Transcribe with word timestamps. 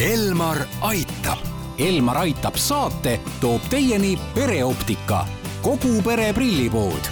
Elmar 0.00 0.56
aitab. 0.80 1.38
Elmar 1.78 2.16
aitab 2.16 2.54
saate 2.56 3.18
toob 3.40 3.66
teieni 3.68 4.14
pereoptika, 4.34 5.26
kogu 5.60 6.00
pere 6.04 6.30
prillipood 6.32 7.10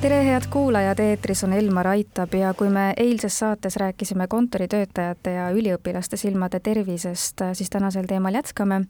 tere, 0.00 0.18
head 0.26 0.48
kuulajad, 0.50 0.98
eetris 0.98 1.44
on 1.46 1.52
Elmar 1.52 1.86
Aitab 1.86 2.34
ja 2.34 2.50
kui 2.54 2.66
me 2.70 2.94
eilses 2.96 3.38
saates 3.38 3.76
rääkisime 3.76 4.26
kontoritöötajate 4.26 5.32
ja 5.38 5.48
üliõpilaste 5.54 6.18
silmade 6.18 6.58
tervisest, 6.60 7.46
siis 7.52 7.70
tänasel 7.70 8.10
teemal 8.10 8.34
jätkame. 8.34 8.84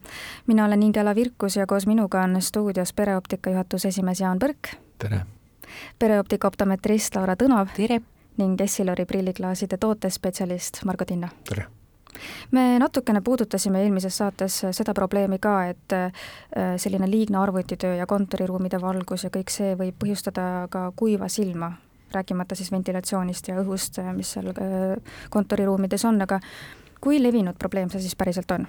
mina 0.46 0.64
olen 0.64 0.82
Ingela 0.82 1.14
Virkus 1.14 1.57
ja 1.57 1.66
koos 1.66 1.86
minuga 1.86 2.23
on 2.23 2.43
stuudios 2.43 2.93
pereoptika 2.93 3.50
juhatuse 3.50 3.89
esimees 3.89 4.20
Jaan 4.20 4.39
Põrk. 4.39 4.77
tere! 4.98 5.27
pereoptika 5.98 6.48
optometrist 6.48 7.16
Laura 7.16 7.36
Tõnov. 7.36 7.68
tere! 7.77 8.00
ning 8.36 8.61
Essilori 8.61 9.05
prilliklaaside 9.05 9.77
tootespetsialist 9.77 10.84
Margo 10.84 11.05
Tinno. 11.05 11.29
tere! 11.45 11.78
Me 12.51 12.79
natukene 12.79 13.21
puudutasime 13.25 13.83
eelmises 13.83 14.17
saates 14.21 14.61
seda 14.71 14.95
probleemi 14.95 15.39
ka, 15.43 15.55
et 15.73 15.95
äh, 15.97 16.13
selline 16.77 17.11
liigne 17.11 17.39
arvutitöö 17.39 17.97
ja 17.99 18.07
kontoriruumide 18.07 18.81
valgus 18.81 19.27
ja 19.27 19.31
kõik 19.35 19.53
see 19.53 19.75
võib 19.79 19.99
põhjustada 20.01 20.69
ka 20.73 20.89
kuiva 20.97 21.29
silma, 21.29 21.73
rääkimata 22.15 22.57
siis 22.59 22.73
ventilatsioonist 22.73 23.53
ja 23.53 23.61
õhust, 23.63 24.01
mis 24.17 24.33
seal 24.37 24.53
äh, 24.55 24.97
kontoriruumides 25.31 26.05
on, 26.09 26.23
aga 26.25 26.41
kui 27.01 27.23
levinud 27.23 27.59
probleem 27.59 27.91
see 27.93 28.03
siis 28.05 28.17
päriselt 28.19 28.51
on? 28.57 28.66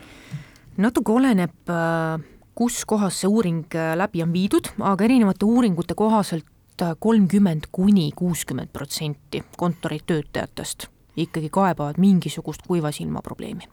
natuke 0.77 1.11
oleneb, 1.11 1.57
äh, 1.71 2.21
kus 2.55 2.83
kohas 2.85 3.21
see 3.21 3.31
uuring 3.31 3.65
läbi 3.95 4.23
on 4.23 4.31
viidud, 4.35 4.73
aga 4.79 5.07
erinevate 5.07 5.45
uuringute 5.47 5.95
kohaselt 5.95 6.45
kolmkümmend 6.99 7.67
kuni 7.75 8.05
kuuskümmend 8.15 8.71
protsenti 8.71 9.43
kontoritöötajatest 9.57 10.87
ikkagi 11.17 11.49
kaebavad 11.49 11.97
mingisugust 11.97 12.61
kuiva 12.67 12.91
silma 12.91 13.21
probleemi. 13.21 13.67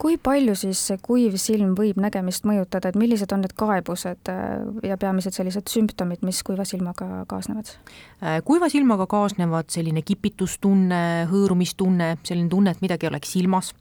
Kui 0.00 0.16
palju 0.16 0.54
siis 0.56 0.80
see 0.88 0.96
kuiv 1.04 1.34
silm 1.40 1.74
võib 1.76 1.98
nägemist 2.00 2.46
mõjutada, 2.48 2.88
et 2.88 2.96
millised 2.96 3.32
on 3.34 3.42
need 3.44 3.52
kaebused 3.58 4.30
äh, 4.32 4.62
ja 4.86 4.96
peamised 5.00 5.36
sellised 5.36 5.68
sümptomid, 5.68 6.22
mis 6.24 6.40
kuiva 6.46 6.64
silmaga 6.64 7.26
kaasnevad? 7.28 7.74
Äh, 8.22 8.38
kuiva 8.46 8.70
silmaga 8.72 9.04
kaasnevad 9.10 9.68
selline 9.74 10.00
kipitustunne, 10.06 11.02
hõõrumistunne, 11.28 12.14
selline 12.24 12.48
tunne, 12.52 12.72
et 12.72 12.80
midagi 12.84 13.10
oleks 13.10 13.34
silmas, 13.36 13.74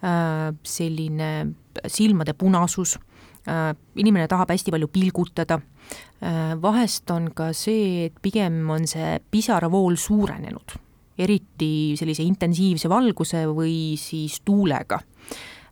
äh, 0.00 0.48
selline 0.64 1.30
silmade 1.92 2.32
punasus, 2.38 2.96
inimene 3.94 4.24
tahab 4.26 4.50
hästi 4.50 4.72
palju 4.74 4.88
pilgutada, 4.90 5.60
vahest 6.58 7.12
on 7.14 7.28
ka 7.36 7.52
see, 7.54 8.08
et 8.08 8.16
pigem 8.18 8.56
on 8.74 8.88
see 8.90 9.20
pisaravool 9.30 9.94
suurenenud 10.02 10.74
eriti 11.18 11.96
sellise 11.98 12.24
intensiivse 12.26 12.88
valguse 12.88 13.46
või 13.48 13.96
siis 14.00 14.40
tuulega. 14.44 15.00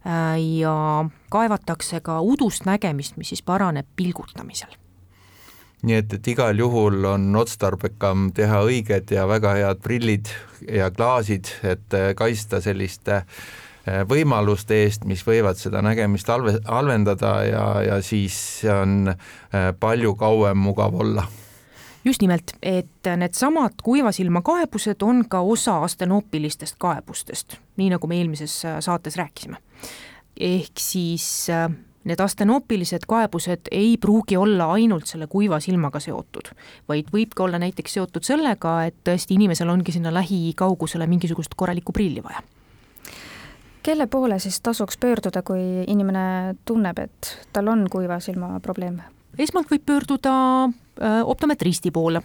Äh, 0.04 0.38
ja 0.60 1.04
kaevatakse 1.32 2.00
ka 2.04 2.20
udust 2.20 2.66
nägemist, 2.68 3.16
mis 3.16 3.30
siis 3.32 3.42
paraneb 3.42 3.88
pilgutamisel 3.96 4.80
nii 5.84 5.98
et, 6.00 6.12
et 6.16 6.28
igal 6.32 6.56
juhul 6.56 7.04
on 7.04 7.26
otstarbekam 7.36 8.30
teha 8.32 8.62
õiged 8.64 9.10
ja 9.12 9.26
väga 9.28 9.50
head 9.58 9.82
prillid 9.84 10.30
ja 10.64 10.88
klaasid, 10.92 11.50
et 11.64 11.96
äh, 11.96 12.12
kaitsta 12.16 12.62
selliste 12.64 13.18
äh, 13.20 14.00
võimaluste 14.08 14.78
eest, 14.84 15.04
mis 15.08 15.24
võivad 15.28 15.60
seda 15.60 15.82
nägemist 15.84 16.28
halve, 16.32 16.56
halvendada 16.64 17.34
ja, 17.48 17.64
ja 17.84 17.98
siis 18.04 18.36
on 18.72 19.12
palju 19.80 20.14
kauem 20.20 20.60
mugav 20.68 20.96
olla 21.04 21.28
just 22.05 22.22
nimelt, 22.22 22.56
et 22.62 23.08
needsamad 23.16 23.80
kuivasilma 23.83 24.42
kaebused 24.42 25.02
on 25.02 25.24
ka 25.28 25.41
osa 25.41 25.78
astenoopilistest 25.86 26.77
kaebustest, 26.78 27.56
nii 27.77 27.91
nagu 27.94 28.06
me 28.06 28.19
eelmises 28.20 28.64
äh, 28.64 28.78
saates 28.80 29.16
rääkisime. 29.16 29.56
ehk 30.41 30.78
siis 30.78 31.50
äh, 31.50 31.70
need 32.05 32.20
astenoopilised 32.20 33.06
kaebused 33.08 33.70
ei 33.70 33.96
pruugi 33.96 34.36
olla 34.36 34.72
ainult 34.72 35.06
selle 35.06 35.27
kuiva 35.27 35.61
silmaga 35.61 36.01
seotud, 36.01 36.51
vaid 36.89 37.08
võib 37.12 37.36
ka 37.36 37.45
olla 37.45 37.58
näiteks 37.58 37.95
seotud 37.95 38.27
sellega, 38.27 38.83
et 38.84 38.96
tõesti 39.08 39.39
inimesel 39.39 39.68
ongi 39.68 39.92
sinna 39.92 40.14
lähikaugusele 40.14 41.07
mingisugust 41.07 41.57
korralikku 41.57 41.92
prilli 41.92 42.23
vaja 42.24 42.42
kelle 43.84 44.07
poole 44.07 44.39
siis 44.39 44.61
tasuks 44.64 44.96
pöörduda, 44.96 45.42
kui 45.45 45.84
inimene 45.86 46.55
tunneb, 46.64 46.98
et 46.98 47.34
tal 47.52 47.68
on 47.68 47.84
kuiva 47.92 48.17
silma 48.20 48.57
probleem? 48.64 49.02
Esmalt 49.39 49.70
võib 49.70 49.84
pöörduda 49.86 50.34
äh, 50.64 51.20
optometristi 51.24 51.90
poole 51.95 52.22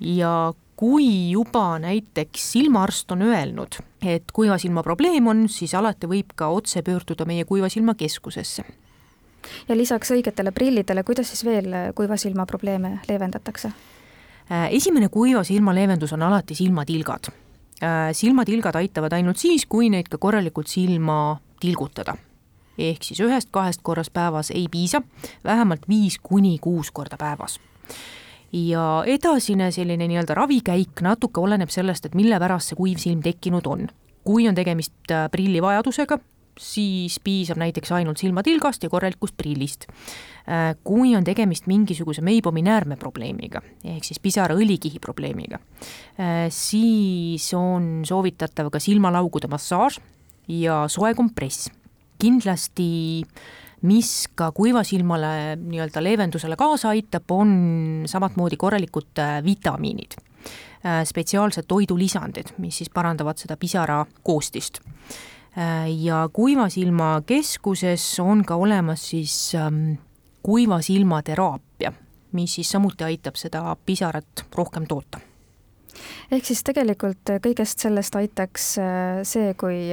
ja 0.00 0.52
kui 0.76 1.30
juba 1.30 1.78
näiteks 1.78 2.52
silmaarst 2.52 3.12
on 3.14 3.22
öelnud, 3.22 3.78
et 4.02 4.32
kuiva 4.34 4.58
silma 4.58 4.82
probleem 4.82 5.26
on, 5.30 5.44
siis 5.48 5.74
alati 5.78 6.08
võib 6.10 6.32
ka 6.34 6.48
otse 6.50 6.82
pöörduda 6.82 7.26
meie 7.28 7.44
kuiva 7.44 7.68
silma 7.70 7.94
keskusesse. 7.94 8.64
ja 9.68 9.76
lisaks 9.76 10.10
õigetele 10.10 10.52
prillidele, 10.52 11.02
kuidas 11.02 11.28
siis 11.30 11.44
veel 11.44 11.74
kuiva 11.94 12.16
silma 12.16 12.46
probleeme 12.46 12.98
leevendatakse? 13.08 13.72
Äh, 14.50 14.68
esimene 14.74 15.08
kuiva 15.08 15.44
silma 15.44 15.74
leevendus 15.74 16.12
on 16.12 16.22
alati 16.22 16.54
silmatilgad. 16.54 17.30
Äh, 17.82 18.10
silmatilgad 18.12 18.76
aitavad 18.76 19.12
ainult 19.12 19.38
siis, 19.38 19.66
kui 19.66 19.90
neid 19.90 20.08
ka 20.08 20.18
korralikult 20.18 20.68
silma 20.68 21.38
tilgutada 21.60 22.16
ehk 22.78 23.04
siis 23.04 23.20
ühest-kahest 23.20 23.82
korrast 23.82 24.12
päevas 24.12 24.50
ei 24.50 24.66
piisa, 24.70 25.02
vähemalt 25.44 25.88
viis 25.88 26.18
kuni 26.22 26.58
kuus 26.58 26.90
korda 26.90 27.16
päevas 27.20 27.60
ja 28.52 29.04
edasine 29.06 29.70
selline 29.72 30.06
nii-öelda 30.10 30.36
ravikäik 30.36 31.00
natuke 31.04 31.40
oleneb 31.40 31.72
sellest, 31.72 32.06
et 32.06 32.18
mille 32.18 32.38
pärast 32.40 32.72
see 32.72 32.78
kuiv 32.78 33.00
silm 33.00 33.22
tekkinud 33.24 33.66
on. 33.66 33.88
kui 34.22 34.46
on 34.46 34.54
tegemist 34.54 35.10
äh, 35.10 35.26
prillivajadusega, 35.30 36.18
siis 36.58 37.16
piisab 37.24 37.58
näiteks 37.58 37.90
ainult 37.92 38.20
silmatilgast 38.22 38.84
ja 38.86 38.90
korralikust 38.90 39.34
prillist. 39.36 39.88
Äh, 40.46 40.76
kui 40.84 41.16
on 41.16 41.24
tegemist 41.24 41.66
mingisuguse 41.66 42.22
Meibomi 42.22 42.62
näärme 42.62 42.96
probleemiga, 42.96 43.64
ehk 43.82 44.06
siis 44.06 44.22
pisaraõlikihi 44.22 45.02
probleemiga, 45.02 45.58
äh, 46.20 46.46
siis 46.54 47.48
on 47.58 48.04
soovitatav 48.06 48.70
ka 48.70 48.78
silmalaugude 48.78 49.50
massaaž 49.50 49.98
ja 50.46 50.84
soe 50.86 51.14
kompress 51.18 51.70
kindlasti 52.22 52.90
mis 53.82 54.28
ka 54.34 54.52
kuivasilmale 54.54 55.56
nii-öelda 55.56 56.02
leevendusele 56.02 56.56
kaasa 56.56 56.92
aitab, 56.94 57.30
on 57.30 57.52
samamoodi 58.06 58.56
korralikud 58.56 59.18
äh, 59.18 59.44
vitamiinid, 59.44 60.16
äh, 60.86 61.02
spetsiaalsed 61.04 61.66
toidulisandid, 61.68 62.54
mis 62.62 62.78
siis 62.78 62.90
parandavad 62.90 63.42
seda 63.42 63.56
pisara 63.56 64.04
koostist. 64.22 64.80
Äh, 65.58 65.90
ja 66.02 66.28
kuivasilma 66.32 67.22
keskuses 67.26 68.20
on 68.20 68.44
ka 68.44 68.56
olemas 68.56 69.10
siis 69.10 69.54
ähm, 69.54 69.98
kuivasilmateraapia, 70.42 71.92
mis 72.32 72.54
siis 72.54 72.70
samuti 72.70 73.04
aitab 73.04 73.36
seda 73.36 73.76
pisarat 73.86 74.46
rohkem 74.54 74.86
toota 74.86 75.20
ehk 76.32 76.46
siis 76.48 76.62
tegelikult 76.64 77.28
kõigest 77.44 77.82
sellest 77.84 78.14
aitaks 78.16 78.68
see, 79.28 79.50
kui 79.60 79.90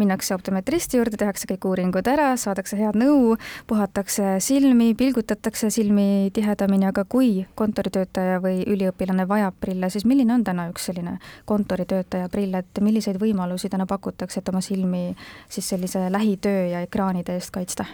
minnakse 0.00 0.34
optometristi 0.34 0.98
juurde, 0.98 1.18
tehakse 1.20 1.48
kõik 1.50 1.66
uuringud 1.70 2.10
ära, 2.10 2.32
saadakse 2.40 2.78
head 2.80 2.98
nõu, 2.98 3.36
puhatakse 3.70 4.38
silmi, 4.44 4.92
pilgutatakse 4.98 5.70
silmi 5.70 6.30
tihedamini, 6.34 6.88
aga 6.90 7.04
kui 7.04 7.46
kontoritöötaja 7.58 8.40
või 8.42 8.64
üliõpilane 8.66 9.28
vajab 9.28 9.56
prille, 9.60 9.90
siis 9.92 10.06
milline 10.08 10.34
on 10.34 10.44
täna 10.46 10.68
üks 10.72 10.88
selline 10.90 11.18
kontoritöötaja 11.48 12.28
prill, 12.32 12.54
et 12.58 12.82
milliseid 12.82 13.20
võimalusi 13.20 13.70
täna 13.72 13.86
pakutakse, 13.90 14.40
et 14.40 14.52
oma 14.52 14.62
silmi 14.64 15.10
siis 15.48 15.68
sellise 15.74 16.08
lähitöö 16.12 16.70
ja 16.74 16.86
ekraanide 16.86 17.36
eest 17.38 17.52
kaitsta? 17.54 17.88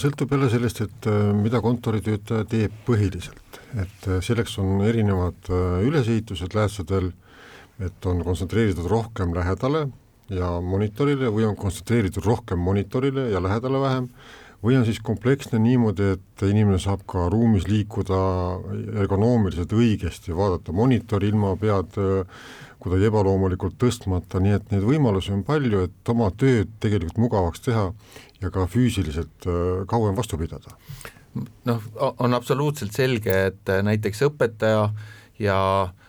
sõltub 0.00 0.32
jälle 0.32 0.48
sellest, 0.50 0.80
et 0.86 1.06
äh, 1.10 1.30
mida 1.36 1.60
kontoritöötaja 1.60 2.46
teeb 2.48 2.74
põhiliselt, 2.86 3.60
et 3.76 4.08
äh, 4.08 4.20
selleks 4.24 4.56
on 4.62 4.80
erinevad 4.86 5.50
äh, 5.52 5.80
ülesehitused 5.84 6.56
läätsedel, 6.56 7.10
et 7.84 8.06
on 8.08 8.24
kontsentreeritud 8.24 8.88
rohkem 8.90 9.34
lähedale 9.36 9.88
ja 10.32 10.58
monitorile 10.64 11.30
või 11.32 11.46
on 11.48 11.56
kontsentreeritud 11.56 12.26
rohkem 12.26 12.60
monitorile 12.60 13.28
ja 13.32 13.42
lähedale 13.42 13.80
vähem, 13.80 14.08
või 14.64 14.78
on 14.78 14.86
siis 14.86 14.98
kompleksne 15.04 15.60
niimoodi, 15.62 16.14
et 16.16 16.46
inimene 16.46 16.80
saab 16.82 17.04
ka 17.08 17.28
ruumis 17.30 17.68
liikuda 17.70 18.18
ergonoomiliselt 19.04 19.72
õigesti, 19.72 20.34
vaadata 20.36 20.74
monitori 20.74 21.30
ilma 21.30 21.54
pead 21.60 21.94
kuidagi 22.78 23.08
ebaloomulikult 23.08 23.78
tõstmata, 23.78 24.40
nii 24.42 24.54
et 24.54 24.72
neid 24.72 24.84
võimalusi 24.86 25.32
on 25.34 25.44
palju, 25.46 25.84
et 25.88 26.10
oma 26.12 26.30
tööd 26.38 26.74
tegelikult 26.82 27.18
mugavaks 27.18 27.62
teha 27.64 27.88
ja 28.42 28.50
ka 28.54 28.66
füüsiliselt 28.70 29.48
äh, 29.50 29.86
kauem 29.90 30.18
vastu 30.18 30.38
pidada. 30.38 30.74
noh, 31.66 31.82
on 32.18 32.34
absoluutselt 32.34 32.94
selge, 32.94 33.34
et 33.50 33.70
näiteks 33.84 34.22
õpetaja 34.26 34.90
ja 35.38 35.58
Äh, 35.88 36.07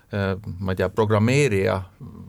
ma 0.60 0.72
ei 0.74 0.76
tea, 0.80 0.90
programmeerija 0.90 1.82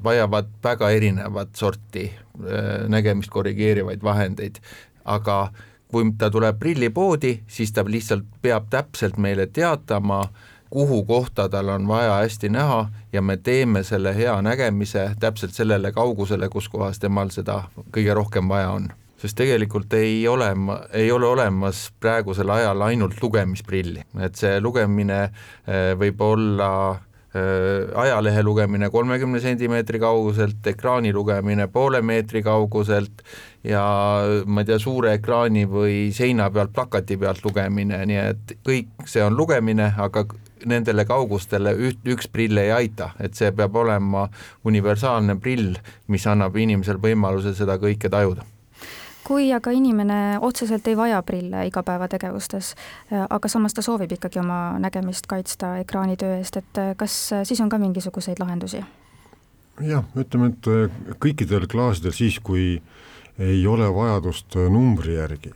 vajavad 0.05 0.50
väga 0.65 0.91
erinevat 0.91 1.55
sorti 1.56 2.06
äh, 2.11 2.88
nägemist 2.88 3.31
korrigeerivaid 3.31 4.03
vahendeid, 4.03 4.61
aga 5.05 5.50
kui 5.91 6.12
ta 6.19 6.31
tuleb 6.31 6.59
prillipoodi, 6.59 7.41
siis 7.49 7.73
ta 7.73 7.85
lihtsalt 7.87 8.27
peab 8.43 8.69
täpselt 8.71 9.17
meile 9.19 9.47
teatama, 9.47 10.23
kuhu 10.71 11.05
kohta 11.05 11.49
tal 11.49 11.69
on 11.69 11.88
vaja 11.88 12.21
hästi 12.23 12.49
näha 12.49 12.91
ja 13.12 13.23
me 13.23 13.37
teeme 13.37 13.83
selle 13.83 14.15
hea 14.17 14.37
nägemise 14.43 15.11
täpselt 15.21 15.53
sellele 15.53 15.93
kaugusele, 15.93 16.49
kus 16.49 16.69
kohas 16.69 16.99
temal 16.99 17.33
seda 17.35 17.65
kõige 17.91 18.15
rohkem 18.15 18.49
vaja 18.49 18.71
on. 18.71 18.88
Sest 19.21 19.37
tegelikult 19.37 19.93
ei 19.93 20.29
ole, 20.29 20.55
ei 20.97 21.11
ole 21.12 21.26
olemas 21.26 21.91
praegusel 22.00 22.49
ajal 22.50 22.87
ainult 22.87 23.19
lugemisprilli, 23.23 24.06
et 24.21 24.38
see 24.38 24.61
lugemine 24.61 25.19
eh, 25.25 25.93
võib 25.99 26.23
olla 26.25 26.71
ajalehe 27.35 28.43
lugemine 28.43 28.88
kolmekümne 28.91 29.41
sentimeetri 29.41 30.00
kauguselt, 30.03 30.67
ekraani 30.67 31.12
lugemine 31.15 31.69
poole 31.71 32.00
meetri 32.03 32.43
kauguselt 32.43 33.23
ja 33.65 33.85
ma 34.47 34.65
ei 34.65 34.71
tea, 34.71 34.79
suure 34.82 35.15
ekraani 35.21 35.62
või 35.71 35.97
seina 36.17 36.50
pealt, 36.50 36.75
plakati 36.75 37.19
pealt 37.21 37.44
lugemine, 37.44 38.03
nii 38.11 38.21
et 38.25 38.55
kõik 38.67 39.06
see 39.06 39.23
on 39.23 39.38
lugemine, 39.38 39.93
aga 39.99 40.27
nendele 40.67 41.06
kaugustele 41.09 41.73
üht, 41.79 42.03
üks 42.05 42.29
prill 42.29 42.59
ei 42.59 42.73
aita, 42.75 43.12
et 43.21 43.38
see 43.38 43.53
peab 43.55 43.76
olema 43.79 44.26
universaalne 44.67 45.38
prill, 45.41 45.76
mis 46.09 46.26
annab 46.26 46.56
inimesel 46.59 46.99
võimaluse 47.00 47.55
seda 47.55 47.79
kõike 47.81 48.11
tajuda 48.11 48.47
kui 49.25 49.50
aga 49.52 49.72
inimene 49.75 50.38
otseselt 50.40 50.87
ei 50.88 50.96
vaja 50.96 51.20
prille 51.26 51.67
igapäevategevustes, 51.69 52.75
aga 53.28 53.49
samas 53.49 53.76
ta 53.76 53.84
soovib 53.84 54.12
ikkagi 54.17 54.40
oma 54.43 54.78
nägemist 54.82 55.28
kaitsta 55.31 55.76
ekraanitöö 55.84 56.38
eest, 56.38 56.56
et 56.61 56.82
kas 56.96 57.20
siis 57.44 57.61
on 57.61 57.69
ka 57.69 57.78
mingisuguseid 57.78 58.40
lahendusi? 58.43 58.82
jah, 59.81 60.05
ütleme, 60.19 60.50
et 60.52 61.17
kõikidel 61.22 61.64
klaasidel 61.70 62.12
siis, 62.12 62.37
kui 62.44 62.75
ei 63.40 63.62
ole 63.69 63.87
vajadust 63.94 64.56
numbri 64.69 65.17
järgi, 65.17 65.52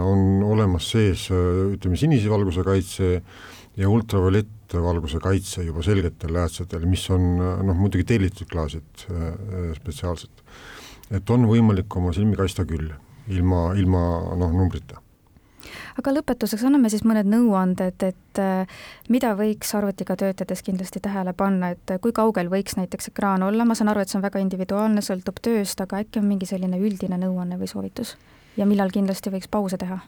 on 0.00 0.42
olemas 0.46 0.88
sees 0.94 1.26
ütleme, 1.32 1.98
sinise 2.00 2.30
valguse 2.32 2.64
kaitse 2.64 3.10
ja 3.76 3.90
ultraviolettvalguse 3.92 5.20
kaitse 5.20 5.66
juba 5.66 5.84
selgetel 5.84 6.32
läätsetel, 6.32 6.86
mis 6.88 7.04
on 7.12 7.34
noh, 7.36 7.76
muidugi 7.76 8.06
tellitud 8.08 8.48
klaasid 8.48 9.08
spetsiaalselt. 9.76 10.44
et 11.10 11.30
on 11.30 11.44
võimalik 11.46 11.92
oma 11.96 12.12
silmi 12.16 12.38
kaitsta 12.38 12.64
küll 12.64 12.88
ilma, 13.28 13.72
ilma 13.78 14.06
noh, 14.36 14.52
numbrita 14.52 15.02
aga 15.96 16.12
lõpetuseks 16.16 16.64
anname 16.66 16.90
siis 16.92 17.04
mõned 17.08 17.28
nõuanded, 17.30 18.04
et 18.04 18.40
äh, 18.42 18.80
mida 19.12 19.32
võiks 19.38 19.72
arvutiga 19.76 20.16
töötades 20.18 20.62
kindlasti 20.66 21.02
tähele 21.04 21.32
panna, 21.36 21.72
et 21.74 21.96
kui 22.04 22.14
kaugel 22.16 22.50
võiks 22.52 22.76
näiteks 22.78 23.10
ekraan 23.12 23.46
olla, 23.46 23.64
ma 23.64 23.76
saan 23.78 23.92
aru, 23.92 24.02
et 24.04 24.12
see 24.12 24.20
on 24.20 24.26
väga 24.26 24.42
individuaalne, 24.42 25.04
sõltub 25.04 25.40
tööst, 25.44 25.80
aga 25.82 26.02
äkki 26.04 26.20
on 26.22 26.28
mingi 26.28 26.48
selline 26.48 26.80
üldine 26.80 27.20
nõuanne 27.22 27.60
või 27.60 27.70
soovitus? 27.70 28.16
ja 28.56 28.64
millal 28.64 28.88
kindlasti 28.88 29.32
võiks 29.32 29.50
pause 29.52 29.76
teha? 29.80 29.98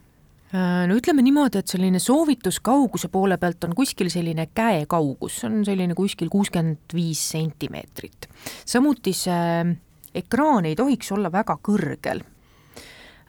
Äh, 0.48 0.84
no 0.88 0.96
ütleme 0.96 1.24
niimoodi, 1.24 1.60
et 1.60 1.68
selline 1.68 2.00
soovitus 2.00 2.62
kauguse 2.64 3.10
poole 3.12 3.36
pealt 3.40 3.64
on 3.68 3.74
kuskil 3.76 4.08
selline 4.12 4.48
käekaugus, 4.56 5.42
see 5.42 5.50
on 5.50 5.60
selline 5.68 5.96
kuskil 5.96 6.30
kuuskümmend 6.32 6.96
viis 6.96 7.20
sentimeetrit. 7.34 8.30
samuti 8.64 9.12
see 9.16 9.76
ekraan 10.16 10.68
ei 10.68 10.76
tohiks 10.76 11.12
olla 11.12 11.32
väga 11.32 11.58
kõrgel, 11.60 12.24
Äh, 12.24 12.37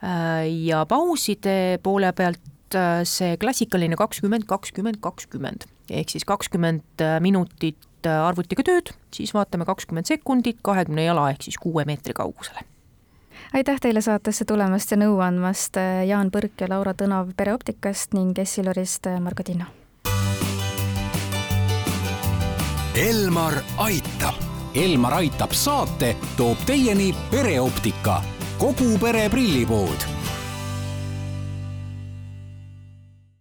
ja 0.00 0.84
pauside 0.88 1.78
poole 1.82 2.12
pealt 2.16 2.76
äh, 2.76 3.02
see 3.04 3.36
klassikaline 3.40 3.98
kakskümmend, 4.00 4.46
kakskümmend, 4.48 5.00
kakskümmend 5.04 5.68
ehk 5.90 6.12
siis 6.14 6.24
kakskümmend 6.24 7.04
äh, 7.04 7.18
minutit 7.20 7.78
arvutiga 8.00 8.64
tööd, 8.64 8.94
siis 9.12 9.34
vaatame 9.36 9.66
kakskümmend 9.68 10.08
sekundit 10.08 10.62
kahekümne 10.64 11.04
jala 11.04 11.26
ehk 11.34 11.44
siis 11.44 11.60
kuue 11.60 11.84
meetri 11.84 12.16
kaugusele 12.16 12.64
aitäh 13.52 13.80
teile 13.82 14.00
saatesse 14.00 14.46
tulemast 14.48 14.94
ja 14.94 14.96
nõu 15.00 15.18
andmast, 15.24 15.76
Jaan 16.06 16.30
Põrk 16.32 16.64
ja 16.64 16.70
Laura 16.70 16.94
Tõnav 16.94 17.34
Pereoptikast 17.36 18.14
ning 18.16 18.38
Essilorist 18.38 19.08
Margo 19.20 19.44
Tinno. 19.44 19.68
Elmar 23.00 23.54
aitab. 23.78 24.36
Elmar 24.74 25.20
aitab 25.22 25.54
saate 25.56 26.14
toob 26.36 26.60
teieni 26.66 27.10
pereoptika 27.30 28.20
kogu 28.60 28.98
pere 29.00 29.28
prillipood 29.32 30.19